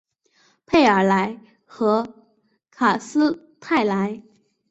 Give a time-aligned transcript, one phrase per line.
[0.65, 2.11] 佩尔莱和
[2.71, 4.23] 卡斯泰莱。